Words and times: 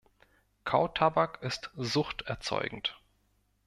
Kautabak 0.65 1.43
ist 1.43 1.69
suchterzeugend. 1.77 2.95